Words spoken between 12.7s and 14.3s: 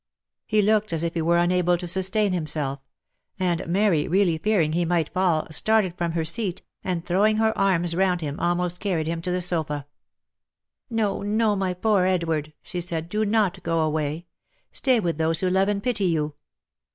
said," do not go away.